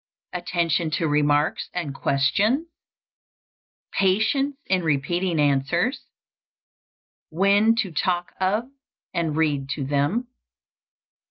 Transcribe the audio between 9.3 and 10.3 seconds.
read to them.